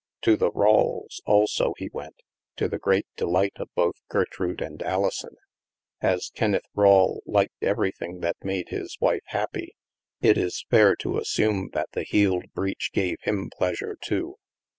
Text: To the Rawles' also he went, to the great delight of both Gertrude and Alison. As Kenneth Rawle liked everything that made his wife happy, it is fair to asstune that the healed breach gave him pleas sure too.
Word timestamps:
To 0.23 0.35
the 0.35 0.49
Rawles' 0.53 1.21
also 1.27 1.75
he 1.77 1.91
went, 1.93 2.15
to 2.55 2.67
the 2.67 2.79
great 2.79 3.05
delight 3.17 3.53
of 3.57 3.69
both 3.75 4.01
Gertrude 4.09 4.59
and 4.59 4.81
Alison. 4.81 5.35
As 6.01 6.31
Kenneth 6.33 6.65
Rawle 6.75 7.21
liked 7.27 7.61
everything 7.61 8.21
that 8.21 8.43
made 8.43 8.69
his 8.69 8.97
wife 8.99 9.21
happy, 9.27 9.75
it 10.19 10.39
is 10.39 10.65
fair 10.71 10.95
to 10.95 11.09
asstune 11.19 11.71
that 11.73 11.91
the 11.91 12.01
healed 12.01 12.51
breach 12.55 12.89
gave 12.93 13.17
him 13.21 13.51
pleas 13.55 13.77
sure 13.77 13.95
too. 14.01 14.37